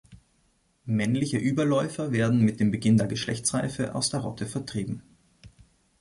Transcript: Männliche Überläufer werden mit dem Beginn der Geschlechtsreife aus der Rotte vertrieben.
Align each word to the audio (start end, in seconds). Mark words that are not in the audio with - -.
Männliche 0.87 1.37
Überläufer 1.37 2.11
werden 2.11 2.41
mit 2.41 2.59
dem 2.59 2.71
Beginn 2.71 2.97
der 2.97 3.05
Geschlechtsreife 3.05 3.93
aus 3.93 4.09
der 4.09 4.21
Rotte 4.21 4.47
vertrieben. 4.47 5.03